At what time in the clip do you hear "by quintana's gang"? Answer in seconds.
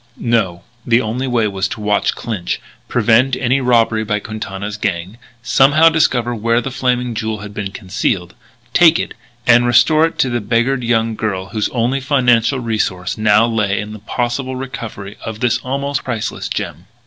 4.03-5.19